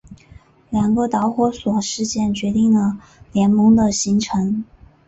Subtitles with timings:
[0.71, 2.97] 两个导火索事件决定了
[3.31, 4.63] 联盟的形成。